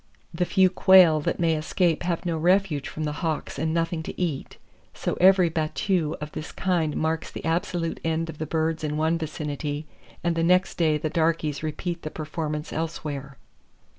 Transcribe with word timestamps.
The 0.33 0.45
few 0.45 0.71
quail 0.71 1.19
that 1.19 1.39
may 1.39 1.53
escape 1.53 2.01
have 2.01 2.25
no 2.25 2.35
refuge 2.35 2.89
from 2.89 3.03
the 3.03 3.11
hawks 3.21 3.59
and 3.59 3.71
nothing 3.71 4.01
to 4.01 4.19
eat, 4.19 4.57
so 4.95 5.15
every 5.21 5.47
battue 5.51 6.15
of 6.19 6.31
this 6.31 6.51
kind 6.51 6.95
marks 6.97 7.29
the 7.29 7.45
absolute 7.45 7.99
end 8.03 8.27
of 8.27 8.39
the 8.39 8.47
birds 8.47 8.83
in 8.83 8.97
one 8.97 9.19
vicinity; 9.19 9.85
and 10.23 10.35
the 10.35 10.41
next 10.41 10.79
day 10.79 10.97
the 10.97 11.11
darkies 11.11 11.61
repeat 11.61 12.01
the 12.01 12.09
performance 12.09 12.73
elsewhere. 12.73 13.37